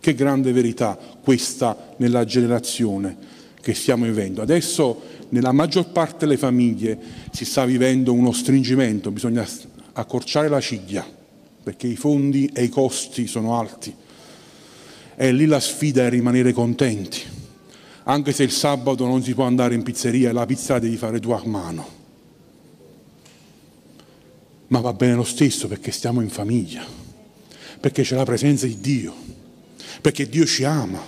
[0.00, 3.16] Che grande verità questa nella generazione
[3.62, 4.42] che stiamo vivendo.
[4.42, 6.98] Adesso nella maggior parte delle famiglie
[7.30, 9.46] si sta vivendo uno stringimento, bisogna
[9.94, 11.06] accorciare la ciglia
[11.62, 13.94] perché i fondi e i costi sono alti.
[15.16, 17.22] E lì la sfida è rimanere contenti,
[18.04, 20.96] anche se il sabato non si può andare in pizzeria e la pizza la devi
[20.96, 22.02] fare tu a mano.
[24.68, 26.84] Ma va bene lo stesso perché stiamo in famiglia,
[27.80, 29.24] perché c'è la presenza di Dio
[30.04, 31.00] perché Dio ci ama.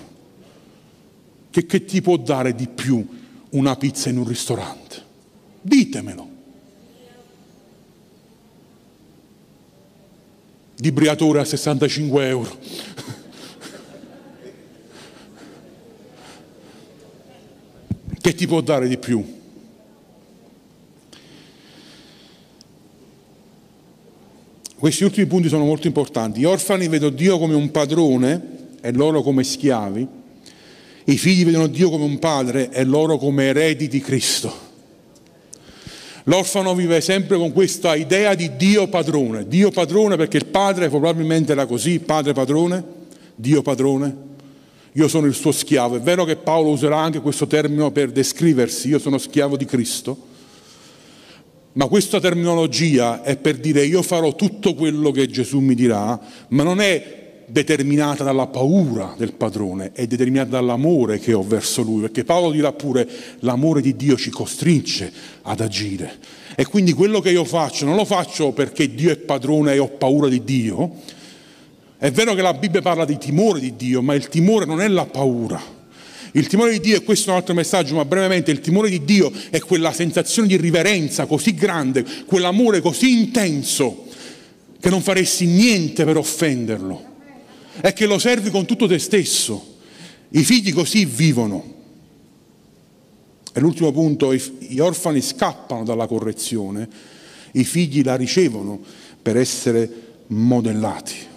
[1.51, 3.07] Che, che ti può dare di più
[3.51, 5.03] una pizza in un ristorante?
[5.61, 6.29] Ditemelo.
[10.77, 12.59] Di Briatore a 65 euro.
[18.27, 19.25] Che ti può dare di più?
[24.75, 26.41] Questi ultimi punti sono molto importanti.
[26.41, 30.09] Gli orfani vedono Dio come un padrone e loro come schiavi,
[31.05, 34.53] i figli vedono Dio come un padre e loro come eredi di Cristo.
[36.25, 41.53] L'orfano vive sempre con questa idea di Dio padrone, Dio padrone perché il padre probabilmente
[41.53, 42.83] era così, padre padrone,
[43.37, 44.35] Dio padrone?
[44.97, 45.97] Io sono il suo schiavo.
[45.97, 50.17] È vero che Paolo userà anche questo termine per descriversi, io sono schiavo di Cristo,
[51.73, 56.19] ma questa terminologia è per dire io farò tutto quello che Gesù mi dirà,
[56.49, 62.01] ma non è determinata dalla paura del padrone, è determinata dall'amore che ho verso lui,
[62.01, 63.07] perché Paolo dirà pure
[63.41, 66.17] l'amore di Dio ci costringe ad agire.
[66.57, 69.89] E quindi quello che io faccio non lo faccio perché Dio è padrone e ho
[69.89, 70.91] paura di Dio.
[71.99, 74.89] È vero che la Bibbia parla di timore di Dio, ma il timore non è
[74.89, 75.75] la paura.
[76.33, 79.03] Il timore di Dio, e questo è un altro messaggio, ma brevemente, il timore di
[79.05, 84.05] Dio è quella sensazione di riverenza così grande, quell'amore così intenso,
[84.79, 87.15] che non faresti niente per offenderlo.
[87.81, 89.77] È che lo servi con tutto te stesso.
[90.29, 91.75] I figli così vivono.
[93.55, 96.87] E l'ultimo punto, gli orfani scappano dalla correzione,
[97.53, 98.79] i figli la ricevono
[99.23, 99.91] per essere
[100.27, 101.35] modellati.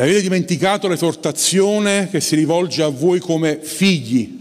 [0.00, 4.38] E avete dimenticato l'esortazione che si rivolge a voi come figli.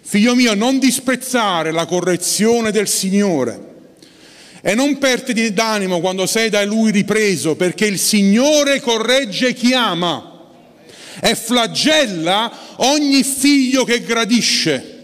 [0.00, 3.66] Figlio mio, non disprezzare la correzione del Signore
[4.60, 10.48] e non perditi d'animo quando sei da Lui ripreso, perché il Signore corregge chi ama
[11.20, 14.96] e flagella ogni figlio che gradisce.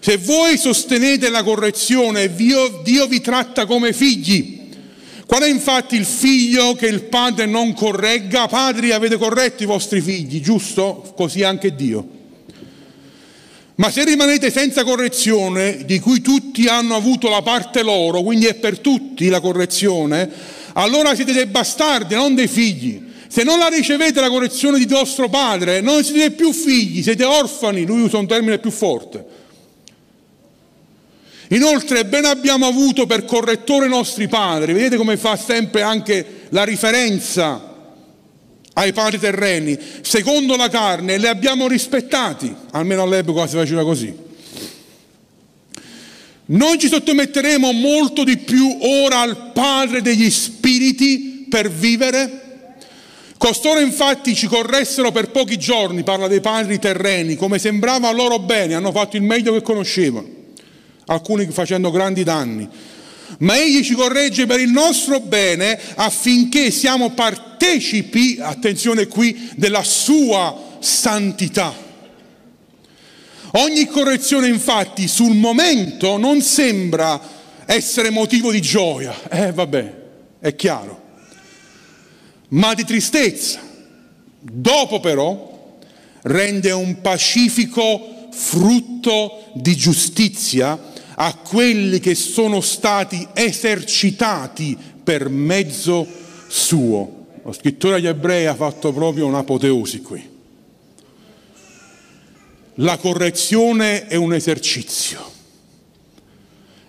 [0.00, 4.65] Se voi sostenete la correzione, Dio, Dio vi tratta come figli.
[5.26, 8.46] Qual è infatti il figlio che il padre non corregga?
[8.46, 11.12] Padri avete corretto i vostri figli, giusto?
[11.16, 12.08] Così anche Dio.
[13.74, 18.54] Ma se rimanete senza correzione, di cui tutti hanno avuto la parte loro, quindi è
[18.54, 20.30] per tutti la correzione,
[20.74, 23.04] allora siete dei bastardi, non dei figli.
[23.26, 27.84] Se non la ricevete la correzione di vostro padre, non siete più figli, siete orfani,
[27.84, 29.24] lui usa un termine più forte.
[31.48, 37.74] Inoltre ben abbiamo avuto per correttore nostri padri, vedete come fa sempre anche la riferenza
[38.72, 44.24] ai padri terreni, secondo la carne, li abbiamo rispettati, almeno all'epoca si faceva così.
[46.48, 52.42] Noi ci sottometteremo molto di più ora al Padre degli Spiriti per vivere.
[53.38, 58.74] Costoro infatti ci corressero per pochi giorni, parla dei padri terreni, come sembrava loro bene,
[58.74, 60.26] hanno fatto il meglio che conoscevano,
[61.06, 62.68] alcuni facendo grandi danni.
[63.38, 70.76] Ma egli ci corregge per il nostro bene affinché siamo partecipi, attenzione qui, della sua
[70.78, 71.74] santità.
[73.52, 77.20] Ogni correzione infatti sul momento non sembra
[77.64, 79.14] essere motivo di gioia.
[79.28, 79.94] Eh vabbè,
[80.40, 81.04] è chiaro
[82.48, 83.60] ma di tristezza.
[84.40, 85.78] Dopo però
[86.22, 90.78] rende un pacifico frutto di giustizia
[91.18, 96.06] a quelli che sono stati esercitati per mezzo
[96.48, 97.24] suo.
[97.42, 100.34] Lo scrittore agli ebrei ha fatto proprio un'apoteosi qui.
[102.80, 105.32] La correzione è un esercizio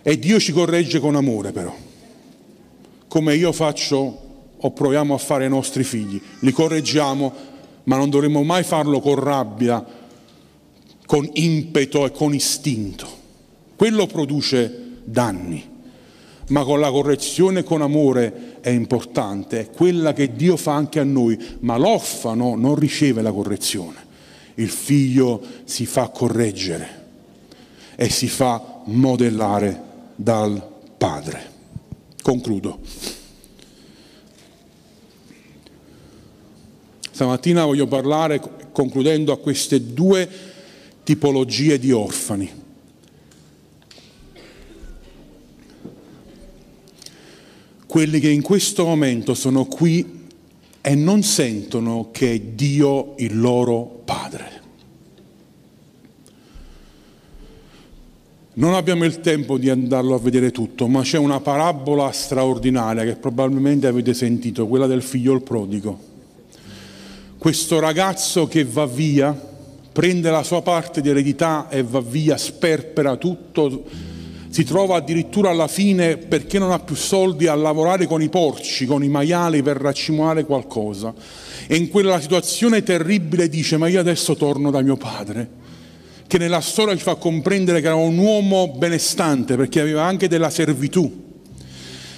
[0.02, 1.74] e Dio ci corregge con amore però,
[3.08, 4.26] come io faccio
[4.58, 6.20] o proviamo a fare ai nostri figli.
[6.40, 7.34] Li correggiamo,
[7.84, 9.86] ma non dovremmo mai farlo con rabbia,
[11.06, 13.17] con impeto e con istinto.
[13.78, 15.64] Quello produce danni,
[16.48, 21.04] ma con la correzione con amore è importante, è quella che Dio fa anche a
[21.04, 24.06] noi, ma l'orfano non riceve la correzione.
[24.56, 27.06] Il figlio si fa correggere
[27.96, 29.80] e si fa modellare
[30.16, 30.68] dal
[30.98, 31.52] padre.
[32.24, 32.80] Concludo.
[37.12, 40.28] Stamattina voglio parlare, concludendo, a queste due
[41.04, 42.66] tipologie di orfani.
[47.88, 50.26] Quelli che in questo momento sono qui
[50.82, 54.56] e non sentono che è Dio il loro Padre.
[58.54, 63.16] Non abbiamo il tempo di andarlo a vedere tutto, ma c'è una parabola straordinaria che
[63.16, 66.16] probabilmente avete sentito, quella del figlio il prodigo
[67.38, 69.32] questo ragazzo che va via,
[69.92, 73.86] prende la sua parte di eredità e va via, sperpera tutto,
[74.58, 78.88] si trova addirittura alla fine, perché non ha più soldi, a lavorare con i porci,
[78.88, 81.14] con i maiali per raccimolare qualcosa.
[81.68, 85.48] E in quella situazione terribile dice, ma io adesso torno da mio padre,
[86.26, 90.50] che nella storia ci fa comprendere che era un uomo benestante, perché aveva anche della
[90.50, 91.26] servitù.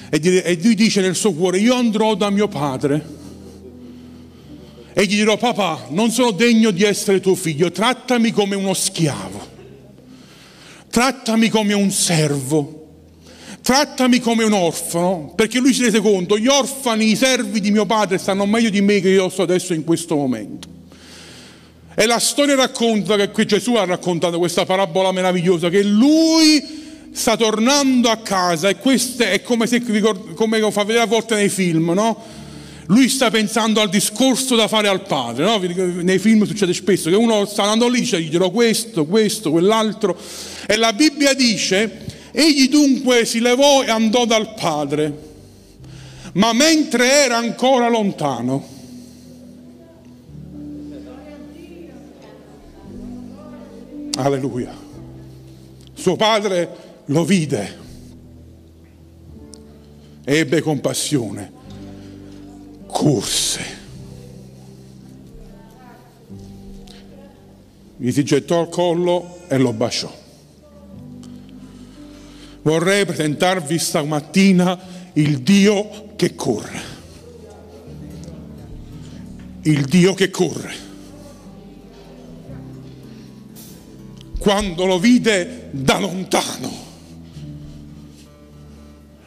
[0.09, 3.17] E lui dice nel suo cuore, io andrò da mio padre
[4.93, 9.57] e gli dirò papà non sono degno di essere tuo figlio, trattami come uno schiavo,
[10.89, 12.87] trattami come un servo,
[13.61, 17.85] trattami come un orfano, perché lui si rese conto, gli orfani, i servi di mio
[17.85, 20.67] padre stanno meglio di me che io sto adesso in questo momento.
[21.95, 26.77] E la storia racconta che qui Gesù ha raccontato questa parabola meravigliosa, che lui
[27.11, 29.81] sta tornando a casa e questo è come, se,
[30.35, 32.38] come fa vedere a volte nei film, no?
[32.89, 35.59] Lui sta pensando al discorso da fare al padre, no?
[36.01, 40.17] nei film succede spesso che uno sta andando lì dice dirò questo, questo, quell'altro
[40.65, 45.17] e la Bibbia dice egli dunque si levò e andò dal padre,
[46.33, 48.67] ma mentre era ancora lontano,
[54.15, 54.75] alleluia,
[55.93, 56.69] suo padre
[57.05, 57.77] lo vide,
[60.23, 61.57] ebbe compassione
[62.91, 63.77] corse.
[67.97, 70.11] Gli si gettò al collo e lo baciò.
[72.61, 74.79] Vorrei presentarvi stamattina
[75.13, 76.81] il Dio che corre.
[79.63, 80.87] Il Dio che corre.
[84.39, 86.71] Quando lo vide da lontano,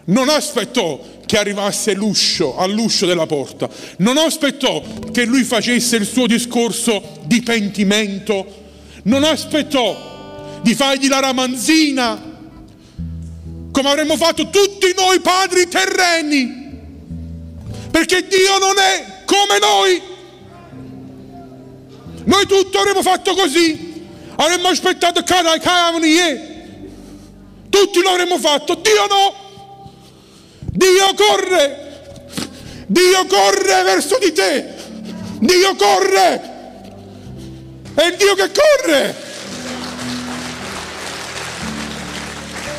[0.05, 1.01] non aspettò
[1.33, 3.67] che arrivasse l'uscio, all'uscio della porta.
[3.99, 8.45] Non aspettò che lui facesse il suo discorso di pentimento.
[9.05, 12.31] Non aspettò di fargli la ramanzina
[13.73, 16.71] come avremmo fatto tutti noi padri terreni.
[17.91, 20.03] Perché Dio non è come noi.
[22.25, 24.05] Noi tutto avremmo fatto così.
[24.37, 25.23] Avremmo aspettato
[27.71, 29.42] tutti lo avremmo fatto, Dio no.
[30.75, 34.67] Dio corre, Dio corre verso di te,
[35.39, 36.51] Dio corre,
[37.95, 39.15] è Dio che corre,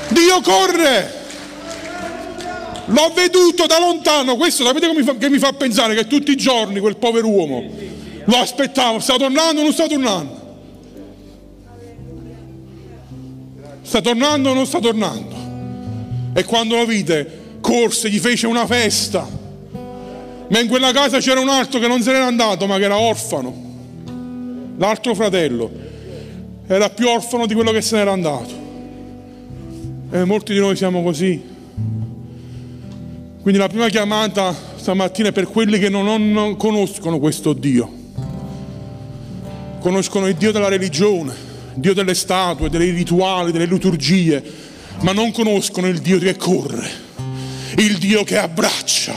[0.08, 1.22] Dio corre.
[2.86, 6.32] L'ho veduto da lontano, questo sapete che mi, fa, che mi fa pensare che tutti
[6.32, 7.70] i giorni quel povero uomo
[8.26, 10.42] lo aspettavo, sta tornando o non sta tornando?
[13.84, 15.36] Sta tornando o non sta tornando?
[16.34, 19.26] E quando lo vide corse, gli fece una festa.
[20.50, 23.00] Ma in quella casa c'era un altro che non se n'era andato, ma che era
[23.00, 23.72] orfano.
[24.78, 25.72] L'altro fratello
[26.68, 28.62] era più orfano di quello che se n'era andato.
[30.12, 31.42] E molti di noi siamo così.
[33.42, 38.02] Quindi la prima chiamata stamattina è per quelli che non, non conoscono questo Dio.
[39.80, 41.32] Conoscono il Dio della religione,
[41.76, 44.44] il Dio delle statue, dei rituali, delle liturgie,
[45.02, 47.12] ma non conoscono il Dio che corre
[47.78, 49.16] il Dio che abbraccia,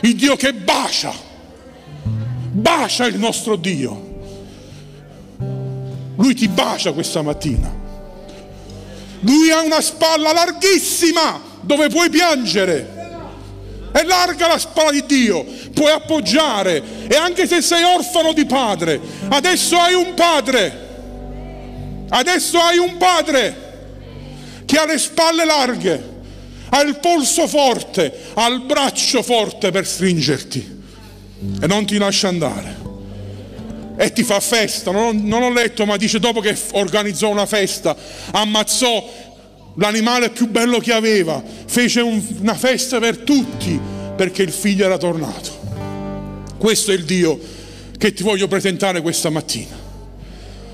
[0.00, 1.12] il Dio che bacia,
[2.02, 4.12] bacia il nostro Dio.
[6.16, 7.82] Lui ti bacia questa mattina.
[9.20, 12.92] Lui ha una spalla larghissima dove puoi piangere.
[13.92, 19.00] È larga la spalla di Dio, puoi appoggiare e anche se sei orfano di padre,
[19.28, 20.82] adesso hai un padre.
[22.08, 26.13] Adesso hai un padre che ha le spalle larghe
[26.74, 30.82] ha il polso forte, ha il braccio forte per stringerti
[31.60, 32.82] e non ti lascia andare.
[33.96, 37.96] E ti fa festa, non, non ho letto, ma dice dopo che organizzò una festa,
[38.32, 39.08] ammazzò
[39.76, 43.80] l'animale più bello che aveva, fece un, una festa per tutti
[44.16, 45.62] perché il figlio era tornato.
[46.58, 47.38] Questo è il Dio
[47.96, 49.82] che ti voglio presentare questa mattina.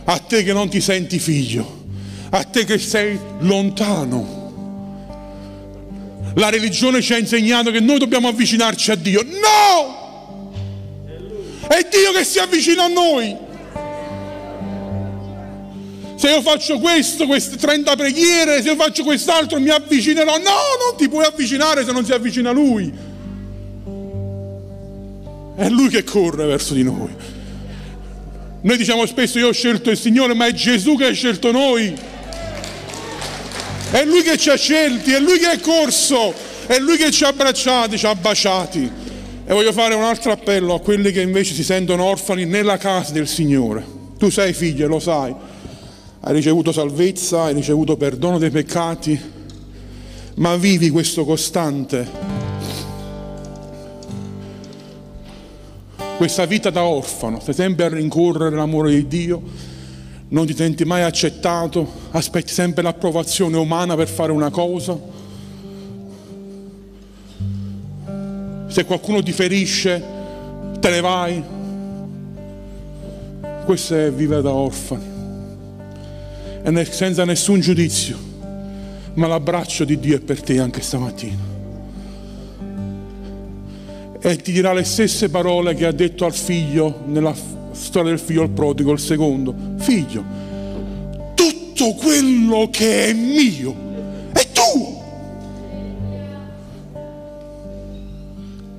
[0.05, 1.85] A te che non ti senti figlio,
[2.31, 4.40] a te che sei lontano
[6.35, 9.23] la religione ci ha insegnato che noi dobbiamo avvicinarci a Dio.
[9.23, 10.53] No!
[11.69, 13.37] È Dio che si avvicina a noi.
[16.17, 20.37] Se io faccio questo, queste 30 preghiere, se io faccio quest'altro mi avvicinerò.
[20.37, 22.93] No, non ti puoi avvicinare se non si avvicina a Lui.
[25.57, 27.09] È Lui che corre verso di noi.
[28.63, 31.95] Noi diciamo spesso io ho scelto il Signore, ma è Gesù che ha scelto noi.
[33.91, 36.33] È Lui che ci ha scelti, è Lui che è corso,
[36.67, 38.91] è Lui che ci ha abbracciati, ci ha baciati.
[39.45, 43.11] E voglio fare un altro appello a quelli che invece si sentono orfani nella casa
[43.11, 43.85] del Signore.
[44.17, 45.35] Tu sei figlio, lo sai,
[46.21, 49.21] hai ricevuto salvezza, hai ricevuto perdono dei peccati,
[50.37, 52.09] ma vivi questo costante,
[56.17, 59.43] questa vita da orfano, stai sempre a rincorrere l'amore di Dio
[60.31, 64.97] non ti senti mai accettato, aspetti sempre l'approvazione umana per fare una cosa.
[68.69, 70.03] Se qualcuno ti ferisce,
[70.79, 71.43] te ne vai.
[73.65, 75.05] Questo è vivere da orfani,
[76.63, 78.17] e senza nessun giudizio,
[79.15, 81.59] ma l'abbraccio di Dio è per te anche stamattina.
[84.21, 87.35] E ti dirà le stesse parole che ha detto al figlio nella
[87.73, 89.55] storia del figlio al prodigo, il secondo.
[89.79, 90.25] Figlio,
[91.35, 93.75] tutto quello che è mio
[94.33, 94.99] è tuo.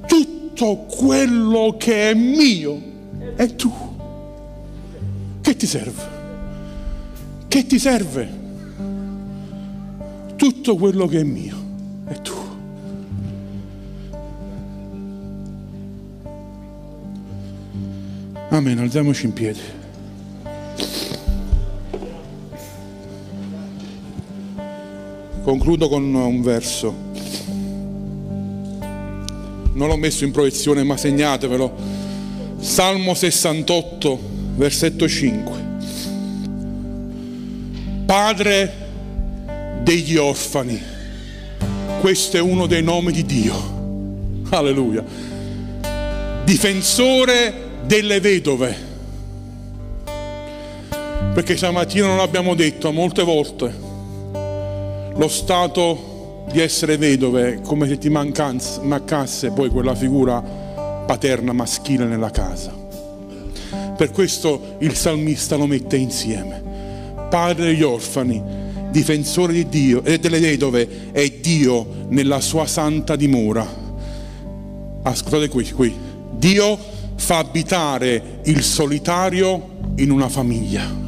[0.07, 2.81] Tutto quello che è mio
[3.35, 3.89] è tuo.
[5.41, 6.19] Che ti serve?
[7.47, 8.39] Che ti serve?
[10.35, 11.57] Tutto quello che è mio
[12.05, 12.40] è tuo.
[18.53, 19.61] Amen, alziamoci in piedi.
[25.41, 26.93] Concludo con un verso.
[29.71, 31.73] Non l'ho messo in proiezione, ma segnatevelo.
[32.59, 34.19] Salmo 68,
[34.57, 35.65] versetto 5.
[38.05, 38.73] Padre
[39.81, 40.77] degli orfani.
[42.01, 44.43] Questo è uno dei nomi di Dio.
[44.49, 45.05] Alleluia.
[46.43, 48.89] Difensore delle vedove.
[51.33, 53.73] Perché stamattina non l'abbiamo detto molte volte.
[55.15, 62.29] Lo stato di essere vedove come se ti mancasse poi quella figura paterna maschile nella
[62.29, 62.73] casa.
[63.95, 66.61] Per questo il salmista lo mette insieme.
[67.29, 68.41] Padre degli orfani,
[68.89, 73.65] difensore di Dio e delle vedove è Dio nella sua santa dimora.
[75.03, 75.93] Ascoltate qui, qui.
[76.31, 76.77] Dio
[77.21, 81.00] fa abitare il solitario in una famiglia.